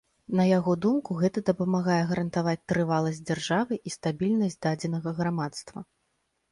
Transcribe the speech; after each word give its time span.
На 0.37 0.45
яго 0.57 0.71
думку 0.85 1.17
гэта 1.19 1.43
дапамагае 1.49 1.99
гарантаваць 2.13 2.57
трываласць 2.73 3.23
дзяржавы 3.27 3.73
і 3.91 3.97
стабільнасць 3.99 4.61
дадзенага 4.69 5.19
грамадства. 5.23 5.79